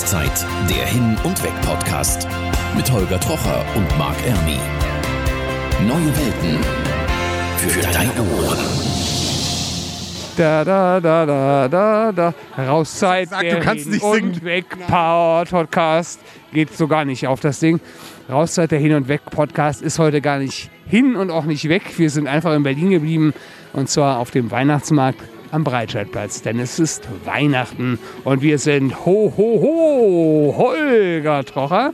[0.00, 2.26] Auszeit, der Hin- und Weg-Podcast
[2.74, 4.56] mit Holger Trocher und Marc Ermi.
[5.86, 6.58] Neue Welten
[7.58, 8.56] für deine Ohren.
[10.38, 12.34] Da, da, da, da, da, da.
[12.56, 14.42] Rauszeit, Sag, der du kannst Hin- nicht und singen.
[14.42, 16.18] Weg Power Podcast.
[16.54, 17.78] Geht so gar nicht auf das Ding.
[18.30, 21.82] Rauszeit, der Hin- und Weg Podcast ist heute gar nicht hin und auch nicht weg.
[21.98, 23.34] Wir sind einfach in Berlin geblieben
[23.74, 25.20] und zwar auf dem Weihnachtsmarkt
[25.50, 31.92] am Breitscheidplatz, denn es ist Weihnachten und wir sind ho, ho, ho, Holger Trocher.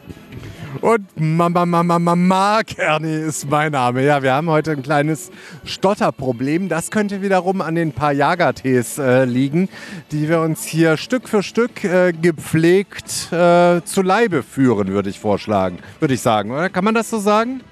[0.80, 4.04] Und Mama, Mama, Mama, Kerni ist mein Name.
[4.04, 5.30] Ja, wir haben heute ein kleines
[5.64, 6.68] Stotterproblem.
[6.68, 9.70] Das könnte wiederum an den paar Jagertees äh, liegen,
[10.12, 15.18] die wir uns hier Stück für Stück äh, gepflegt äh, zu Leibe führen, würde ich
[15.18, 15.78] vorschlagen.
[15.98, 16.68] Würde ich sagen, oder?
[16.68, 17.62] Kann man das so sagen?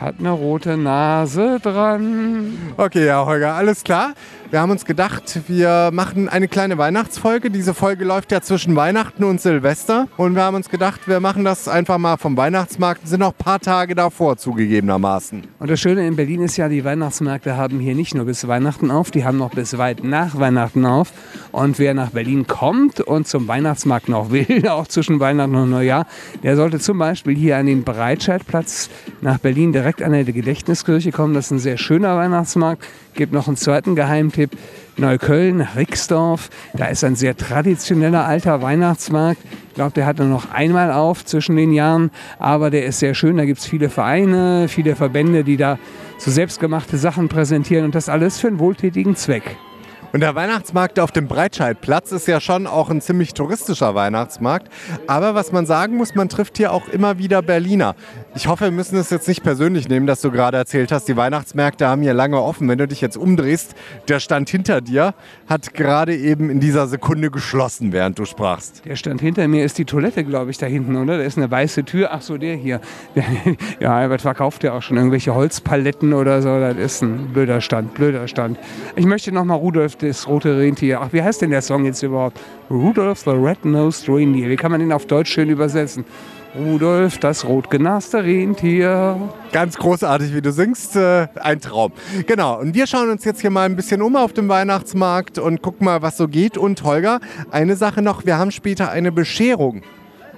[0.00, 2.56] Hat eine rote Nase dran.
[2.76, 4.14] Okay, ja, Holger, alles klar.
[4.52, 7.48] Wir haben uns gedacht, wir machen eine kleine Weihnachtsfolge.
[7.48, 10.08] Diese Folge läuft ja zwischen Weihnachten und Silvester.
[10.18, 13.08] Und wir haben uns gedacht, wir machen das einfach mal vom Weihnachtsmarkt.
[13.08, 15.44] Sind noch ein paar Tage davor zugegebenermaßen.
[15.58, 18.90] Und das Schöne in Berlin ist ja, die Weihnachtsmärkte haben hier nicht nur bis Weihnachten
[18.90, 21.14] auf, die haben noch bis weit nach Weihnachten auf.
[21.50, 26.06] Und wer nach Berlin kommt und zum Weihnachtsmarkt noch will, auch zwischen Weihnachten und Neujahr,
[26.42, 28.90] der sollte zum Beispiel hier an den Breitscheidplatz
[29.22, 31.32] nach Berlin direkt an der Gedächtniskirche kommen.
[31.32, 32.84] Das ist ein sehr schöner Weihnachtsmarkt.
[33.14, 34.41] Gibt noch einen zweiten Geheimtipp.
[34.96, 39.40] Neukölln, Rixdorf, da ist ein sehr traditioneller alter Weihnachtsmarkt.
[39.68, 43.14] Ich glaube, der hat nur noch einmal auf zwischen den Jahren, aber der ist sehr
[43.14, 43.38] schön.
[43.38, 45.78] Da gibt es viele Vereine, viele Verbände, die da
[46.18, 49.56] so selbstgemachte Sachen präsentieren und das alles für einen wohltätigen Zweck.
[50.12, 54.70] Und der Weihnachtsmarkt auf dem Breitscheidplatz ist ja schon auch ein ziemlich touristischer Weihnachtsmarkt.
[55.06, 57.94] Aber was man sagen muss, man trifft hier auch immer wieder Berliner.
[58.34, 61.16] Ich hoffe, wir müssen es jetzt nicht persönlich nehmen, dass du gerade erzählt hast, die
[61.16, 62.68] Weihnachtsmärkte haben hier lange offen.
[62.68, 63.74] Wenn du dich jetzt umdrehst,
[64.08, 65.14] der stand hinter dir,
[65.46, 68.84] hat gerade eben in dieser Sekunde geschlossen, während du sprachst.
[68.84, 71.16] Der stand hinter mir, ist die Toilette, glaube ich, da hinten, oder?
[71.16, 72.10] Da ist eine weiße Tür.
[72.12, 72.80] Ach so, der hier.
[73.80, 76.60] Ja, Albert verkauft ja auch schon irgendwelche Holzpaletten oder so.
[76.60, 78.58] Das ist ein blöder Stand, blöder Stand.
[78.94, 81.00] Ich möchte nochmal Rudolf, das rote Rentier.
[81.00, 82.40] Ach, wie heißt denn der Song jetzt überhaupt?
[82.70, 84.48] Rudolf the Red-Nosed Reindeer.
[84.48, 86.04] Wie kann man den auf Deutsch schön übersetzen?
[86.54, 89.16] Rudolf, das rotgenaste Rentier.
[89.52, 90.96] Ganz großartig, wie du singst.
[90.96, 91.92] Äh, ein Traum.
[92.26, 92.60] Genau.
[92.60, 95.86] Und wir schauen uns jetzt hier mal ein bisschen um auf dem Weihnachtsmarkt und gucken
[95.86, 96.58] mal, was so geht.
[96.58, 97.20] Und Holger,
[97.50, 99.82] eine Sache noch, wir haben später eine Bescherung.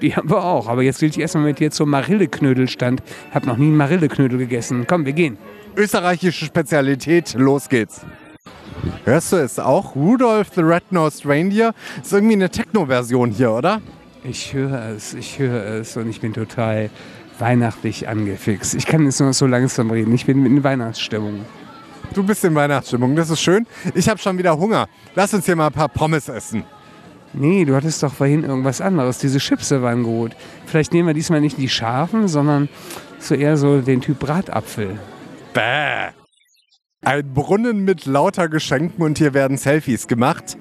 [0.03, 0.69] Die haben wir auch.
[0.69, 3.03] Aber jetzt will ich erstmal mit dir zum Marilleknödelstand.
[3.31, 4.85] Ich habe noch nie einen Marilleknödel gegessen.
[4.87, 5.37] Komm, wir gehen.
[5.77, 8.03] Österreichische Spezialität, los geht's.
[9.05, 9.95] Hörst du es auch?
[9.95, 11.75] Rudolph the Red-Nosed Reindeer.
[12.03, 13.81] Ist irgendwie eine Techno-Version hier, oder?
[14.23, 16.91] Ich höre es, ich höre es und ich bin total
[17.39, 18.75] weihnachtlich angefixt.
[18.75, 20.15] Ich kann jetzt nur so langsam reden.
[20.15, 21.45] Ich bin in Weihnachtsstimmung.
[22.15, 23.67] Du bist in Weihnachtsstimmung, das ist schön.
[23.95, 24.87] Ich habe schon wieder Hunger.
[25.15, 26.65] Lass uns hier mal ein paar Pommes essen.
[27.33, 29.19] Nee, du hattest doch vorhin irgendwas anderes.
[29.19, 30.33] Diese Chips waren gut.
[30.67, 32.69] Vielleicht nehmen wir diesmal nicht die scharfen, sondern
[33.19, 34.99] so eher so den Typ Bratapfel.
[35.53, 36.24] Bäh.
[37.05, 40.57] Ein Brunnen mit lauter Geschenken und hier werden Selfies gemacht.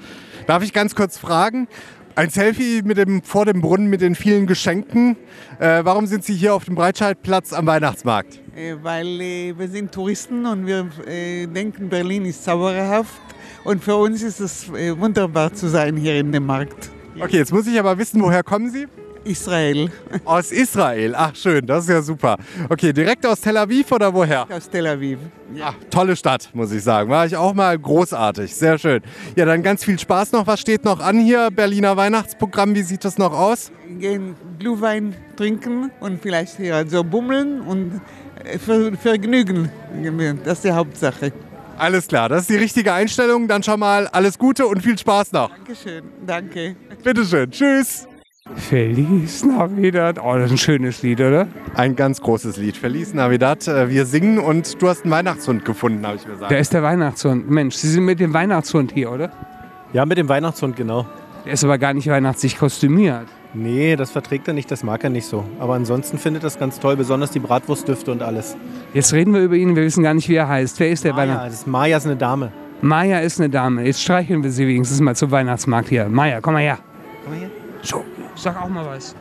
[0.46, 1.70] Darf ich ganz kurz fragen?
[2.16, 5.16] Ein Selfie mit dem, vor dem Brunnen mit den vielen Geschenken.
[5.60, 8.42] Äh, warum sind Sie hier auf dem Breitscheidplatz am Weihnachtsmarkt?
[8.56, 13.22] Äh, weil äh, wir sind Touristen und wir äh, denken, Berlin ist zauberhaft.
[13.64, 16.92] Und für uns ist es äh, wunderbar zu sein hier in dem Markt.
[17.20, 18.86] Okay, jetzt muss ich aber wissen, woher kommen Sie?
[19.26, 19.90] Israel,
[20.26, 21.14] Aus Israel.
[21.16, 22.38] Ach schön, das ist ja super.
[22.70, 24.46] Okay, direkt aus Tel Aviv oder woher?
[24.52, 25.20] aus Tel Aviv.
[25.62, 27.10] Ach, tolle Stadt, muss ich sagen.
[27.10, 28.54] War ich auch mal großartig.
[28.56, 29.02] Sehr schön.
[29.36, 30.48] Ja, dann ganz viel Spaß noch.
[30.48, 31.52] Was steht noch an hier?
[31.52, 33.72] Berliner Weihnachtsprogramm, wie sieht das noch aus?
[34.00, 38.02] Gehen Glühwein trinken und vielleicht hier also bummeln und
[38.44, 39.70] äh, ver Vergnügen.
[40.44, 41.32] Das ist die Hauptsache.
[41.78, 43.48] Alles klar, das ist die richtige Einstellung.
[43.48, 45.50] Dann schon mal alles Gute und viel Spaß noch.
[45.50, 46.76] Dankeschön, danke.
[47.04, 47.50] Bitteschön.
[47.52, 48.08] Tschüss.
[48.74, 50.20] Feliz Navidad.
[50.22, 51.48] Oh, das ist ein schönes Lied, oder?
[51.76, 52.76] Ein ganz großes Lied.
[52.76, 53.66] Feliz Navidad.
[53.68, 56.52] Äh, Wir singen und du hast einen Weihnachtshund gefunden, habe ich mir Da gesagt.
[56.62, 57.50] ist der Weihnachtshund.
[57.50, 59.32] Mensch, Sie sind mit dem Weihnachtshund hier, oder?
[59.94, 61.06] Ja, mit dem Weihnachtshund, genau.
[61.46, 63.28] Der ist aber gar nicht weihnachtlich kostümiert.
[63.54, 65.46] Nee, das verträgt er nicht, das mag er nicht so.
[65.60, 68.58] Aber ansonsten findet er das ganz toll, besonders die Bratwurstdüfte und alles.
[68.94, 70.80] Jetzt reden wir über ihn, wir wissen gar nicht, wie er heißt.
[70.80, 71.46] Wer ist der Maja, Weihnachts...
[71.50, 72.52] das ist Maja ist eine Dame.
[72.82, 73.86] Maya ist eine Dame.
[73.86, 76.10] Jetzt streicheln wir sie wenigstens mal zum Weihnachtsmarkt hier.
[76.10, 76.80] Maya, komm mal her.
[77.24, 77.50] Komm mal her.
[77.84, 78.04] So,
[78.42, 79.16] sag auch mal was.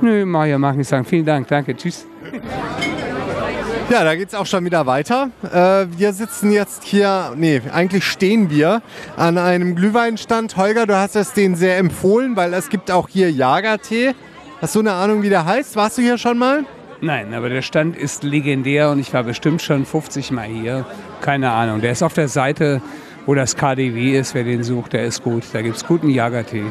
[0.00, 1.04] Nö, Maya mag nicht sagen.
[1.04, 2.06] Vielen Dank, danke, tschüss.
[3.90, 5.30] Ja, da geht's auch schon wieder weiter.
[5.42, 8.80] Äh, wir sitzen jetzt hier, nee, eigentlich stehen wir
[9.16, 10.56] an einem Glühweinstand.
[10.56, 14.14] Holger, du hast es denen sehr empfohlen, weil es gibt auch hier Jagertee.
[14.62, 15.76] Hast du eine Ahnung, wie der heißt?
[15.76, 16.64] Warst du hier schon mal?
[17.02, 20.86] Nein, aber der Stand ist legendär und ich war bestimmt schon 50 Mal hier.
[21.20, 21.80] Keine Ahnung.
[21.80, 22.80] Der ist auf der Seite,
[23.26, 24.34] wo das KDW ist.
[24.34, 25.42] Wer den sucht, der ist gut.
[25.52, 26.64] Da gibt es guten Jagertee.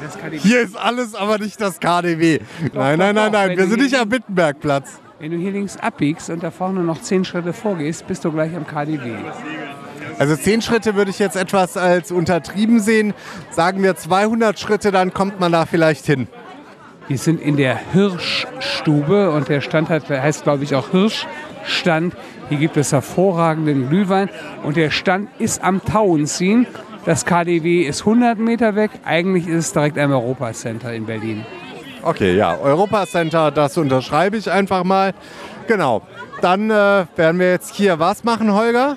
[0.00, 0.38] Das KDW.
[0.38, 2.40] Hier ist alles, aber nicht das KDW.
[2.72, 3.50] Nein, nein, nein, doch, nein.
[3.50, 5.00] wenn Wir sind nicht am Wittenbergplatz.
[5.18, 8.54] Wenn du hier links abbiegst und da vorne noch 10 Schritte vorgehst, bist du gleich
[8.56, 9.16] am KDW.
[10.20, 13.14] Also zehn Schritte würde ich jetzt etwas als untertrieben sehen.
[13.50, 16.28] Sagen wir 200 Schritte, dann kommt man da vielleicht hin.
[17.08, 22.14] Wir sind in der Hirschstube und der Stand hat, heißt glaube ich auch Hirschstand.
[22.50, 24.28] Hier gibt es hervorragenden Glühwein
[24.62, 26.66] und der Stand ist am Tauenziehen.
[27.06, 28.90] Das KDW ist 100 Meter weg.
[29.04, 31.44] Eigentlich ist es direkt am Europacenter in Berlin.
[32.02, 35.12] Okay, ja, Europa Center, das unterschreibe ich einfach mal.
[35.66, 36.02] Genau.
[36.40, 38.96] Dann äh, werden wir jetzt hier was machen, Holger?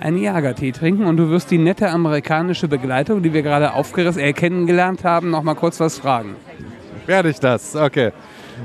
[0.00, 4.32] Einen Jagertee trinken und du wirst die nette amerikanische Begleitung, die wir gerade aufgerissen, äh,
[4.32, 6.36] kennengelernt haben, noch mal kurz was fragen.
[7.06, 7.76] Werde ich das?
[7.76, 8.12] Okay.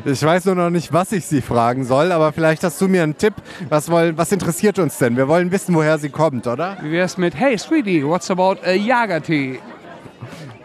[0.06, 3.04] Ich weiß nur noch nicht, was ich sie fragen soll, aber vielleicht hast du mir
[3.04, 3.34] einen Tipp.
[3.70, 5.18] Was, wollen, was interessiert uns denn?
[5.18, 6.78] Wir wollen wissen, woher sie kommt, oder?
[6.82, 9.60] Wie wär's mit Hey Sweetie, what's about a Jagertee?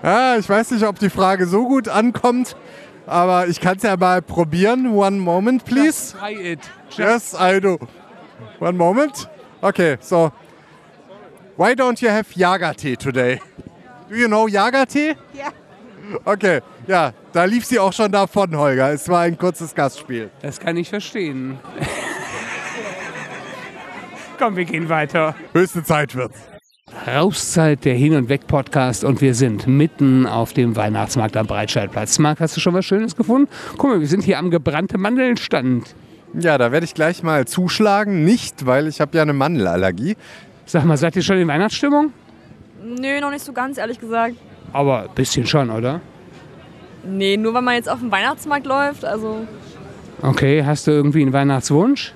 [0.03, 2.57] Ah, ich weiß nicht, ob die Frage so gut ankommt,
[3.07, 4.95] aber ich kann es ja mal probieren.
[4.95, 6.15] One moment, please.
[6.17, 6.61] Try it.
[6.97, 7.79] Yes, I do.
[8.61, 9.29] One moment.
[9.61, 10.31] Okay, so.
[11.57, 13.41] Why don't you have Jagertee today?
[14.09, 15.17] Do you know Jagertee?
[15.33, 15.49] Ja.
[16.25, 18.93] Okay, ja, da lief sie auch schon davon, Holger.
[18.93, 20.31] Es war ein kurzes Gastspiel.
[20.43, 21.59] Das kann ich verstehen.
[24.39, 25.35] Komm, wir gehen weiter.
[25.53, 26.39] Höchste Zeit wird's.
[27.07, 32.19] Rauszeit, der Hin- und Weg-Podcast und wir sind mitten auf dem Weihnachtsmarkt am Breitscheidplatz.
[32.19, 33.49] Marc, hast du schon was Schönes gefunden?
[33.77, 35.95] Guck mal, wir sind hier am gebrannte Mandelnstand.
[36.35, 38.25] Ja, da werde ich gleich mal zuschlagen.
[38.25, 40.17] Nicht, weil ich habe ja eine Mandelallergie.
[40.65, 42.13] Sag mal, seid ihr schon in Weihnachtsstimmung?
[42.83, 44.37] Nö, noch nicht so ganz, ehrlich gesagt.
[44.77, 46.01] Aber ein bisschen schon, oder?
[47.03, 49.05] Nee, nur weil man jetzt auf den Weihnachtsmarkt läuft.
[49.07, 49.47] Also
[50.21, 52.13] Okay, hast du irgendwie einen Weihnachtswunsch?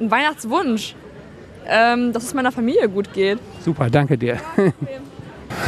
[0.00, 0.94] ein Weihnachtswunsch.
[1.66, 3.38] Ähm, dass es meiner Familie gut geht.
[3.64, 4.38] Super, danke dir.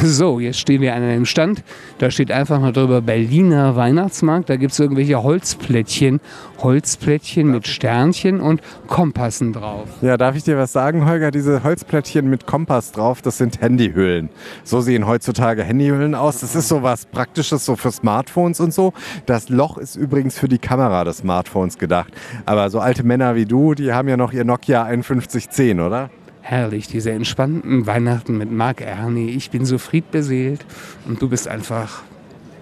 [0.02, 1.62] So, jetzt stehen wir an einem Stand.
[1.98, 4.48] Da steht einfach mal drüber Berliner Weihnachtsmarkt.
[4.48, 6.20] Da gibt es irgendwelche Holzplättchen.
[6.58, 9.88] Holzplättchen mit Sternchen und Kompassen drauf.
[10.02, 11.30] Ja, darf ich dir was sagen, Holger?
[11.30, 14.30] Diese Holzplättchen mit Kompass drauf, das sind Handyhüllen.
[14.64, 16.40] So sehen heutzutage Handyhüllen aus.
[16.40, 18.92] Das ist so was Praktisches so für Smartphones und so.
[19.26, 22.12] Das Loch ist übrigens für die Kamera des Smartphones gedacht.
[22.46, 26.10] Aber so alte Männer wie du, die haben ja noch ihr Nokia 5110, oder?
[26.42, 29.30] Herrlich, diese entspannten Weihnachten mit Marc Ernie.
[29.30, 30.64] Ich bin so friedbeseelt
[31.06, 32.02] und du bist einfach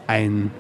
[0.07, 0.51] ein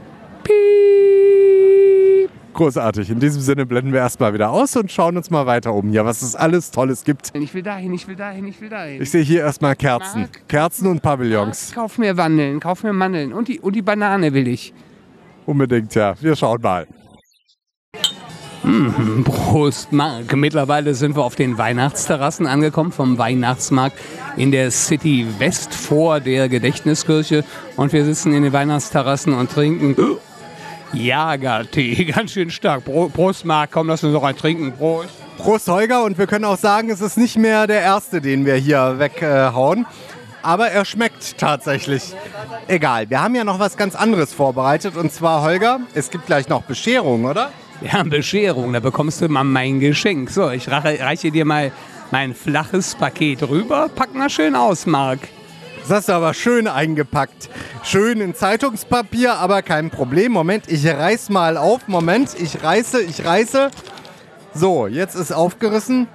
[0.44, 2.30] Piep.
[2.54, 3.10] Großartig.
[3.10, 6.04] In diesem Sinne blenden wir erstmal wieder aus und schauen uns mal weiter um hier,
[6.04, 7.30] was es alles Tolles gibt.
[7.34, 9.02] Ich will dahin, ich will dahin, ich will dahin.
[9.02, 10.22] Ich sehe hier erstmal Kerzen.
[10.22, 10.48] Marc?
[10.48, 11.72] Kerzen und Pavillons.
[11.74, 14.72] Kauf mir Wandeln, kauf mir Mandeln und die, und die Banane will ich.
[15.46, 16.14] Unbedingt, ja.
[16.20, 16.86] Wir schauen mal.
[19.24, 20.34] Prost, Marc.
[20.36, 23.96] Mittlerweile sind wir auf den Weihnachtsterrassen angekommen vom Weihnachtsmarkt
[24.36, 27.44] in der City West vor der Gedächtniskirche.
[27.76, 29.96] Und wir sitzen in den Weihnachtsterrassen und trinken
[30.92, 32.04] Jagertee.
[32.14, 32.84] Ganz schön stark.
[32.84, 33.70] Pro- Prost, Marc.
[33.72, 34.72] Komm, lass uns noch ein trinken.
[34.72, 35.10] Prost.
[35.38, 36.02] Prost, Holger.
[36.04, 39.86] Und wir können auch sagen, es ist nicht mehr der erste, den wir hier weghauen.
[40.42, 42.14] Aber er schmeckt tatsächlich.
[42.68, 44.96] Egal, wir haben ja noch was ganz anderes vorbereitet.
[44.96, 47.50] Und zwar, Holger, es gibt gleich noch Bescherung, oder?
[47.80, 48.72] Ja, Bescherung.
[48.72, 50.30] Da bekommst du mal mein Geschenk.
[50.30, 51.70] So, ich reiche dir mal
[52.10, 53.88] mein flaches Paket rüber.
[53.94, 55.20] Pack mal schön aus, Marc.
[55.82, 57.48] Das hast du aber schön eingepackt.
[57.84, 60.32] Schön in Zeitungspapier, aber kein Problem.
[60.32, 61.86] Moment, ich reiß mal auf.
[61.86, 63.70] Moment, ich reiße, ich reiße.
[64.52, 66.08] So, jetzt ist aufgerissen.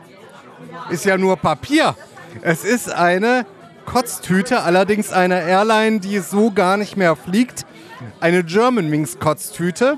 [0.90, 1.96] Ist ja nur Papier.
[2.42, 3.46] Es ist eine
[3.86, 7.66] Kotztüte, allerdings eine Airline, die so gar nicht mehr fliegt.
[8.20, 9.98] Eine Germanwings Kotztüte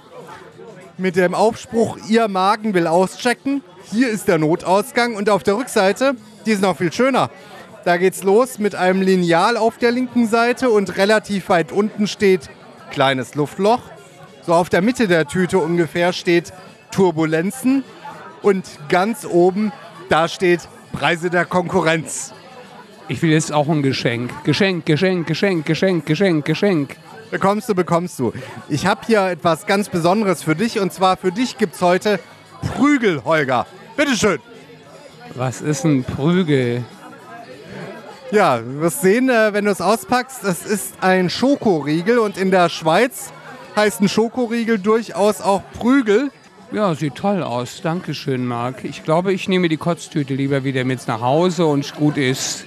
[0.98, 3.62] mit dem Aufspruch, Ihr Magen will auschecken.
[3.92, 7.30] Hier ist der Notausgang und auf der Rückseite, die ist noch viel schöner.
[7.84, 12.50] Da geht's los mit einem Lineal auf der linken Seite und relativ weit unten steht
[12.92, 13.82] kleines Luftloch.
[14.46, 16.54] So auf der Mitte der Tüte ungefähr steht
[16.92, 17.84] Turbulenzen
[18.42, 19.72] und ganz oben
[20.10, 20.62] da steht
[20.94, 22.34] Preise der Konkurrenz.
[23.08, 24.32] Ich will jetzt auch ein Geschenk.
[24.44, 26.96] Geschenk, Geschenk, Geschenk, Geschenk, Geschenk, Geschenk.
[27.32, 28.34] Bekommst du, bekommst du.
[28.70, 32.20] Ich habe hier etwas ganz Besonderes für dich und zwar für dich gibt's heute
[32.76, 33.66] Prügel, Holger.
[33.98, 34.40] Bitteschön.
[35.34, 36.84] Was ist ein Prügel?
[38.32, 42.52] Ja, du wirst sehen, äh, wenn du es auspackst, das ist ein Schokoriegel und in
[42.52, 43.32] der Schweiz
[43.76, 46.32] heißt ein Schokoriegel durchaus auch Prügel.
[46.72, 47.82] Ja, sieht toll aus.
[47.82, 48.84] Dankeschön, Marc.
[48.84, 52.66] Ich glaube, ich nehme die Kotztüte lieber wieder mit nach Hause und gut ist.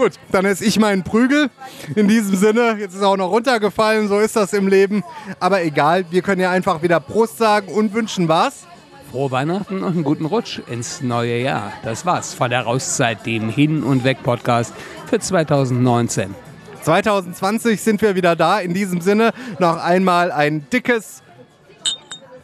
[0.00, 1.50] Gut, dann esse ich meinen Prügel.
[1.94, 5.04] In diesem Sinne, jetzt ist er auch noch runtergefallen, so ist das im Leben.
[5.40, 8.66] Aber egal, wir können ja einfach wieder Prost sagen und wünschen was.
[9.10, 11.74] Frohe Weihnachten und einen guten Rutsch ins neue Jahr.
[11.82, 14.72] Das war's von der Rauszeit, dem Hin- und Weg-Podcast
[15.10, 16.34] für 2019.
[16.80, 18.58] 2020 sind wir wieder da.
[18.58, 21.22] In diesem Sinne noch einmal ein dickes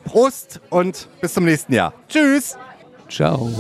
[0.04, 1.94] Prost und bis zum nächsten Jahr.
[2.06, 2.58] Tschüss.
[3.08, 3.50] Ciao.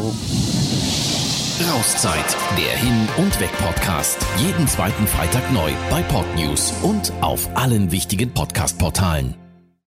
[1.64, 4.18] Rauszeit, der Hin- und Weg-Podcast.
[4.36, 9.45] Jeden zweiten Freitag neu bei Podnews und auf allen wichtigen Podcast-Portalen.